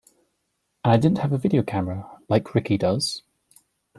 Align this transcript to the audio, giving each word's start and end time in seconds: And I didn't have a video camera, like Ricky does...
And 0.83 0.93
I 0.93 0.97
didn't 0.97 1.19
have 1.19 1.31
a 1.31 1.37
video 1.37 1.61
camera, 1.61 2.09
like 2.27 2.55
Ricky 2.55 2.75
does... 2.75 3.21